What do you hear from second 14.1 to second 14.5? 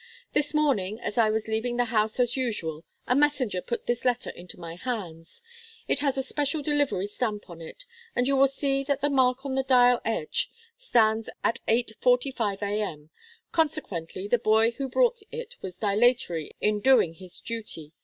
the